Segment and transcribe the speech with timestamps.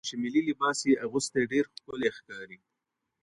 [0.01, 2.57] هغه ځوان چې ملي لباس یې اغوستی ډېر ښکلی ښکاري.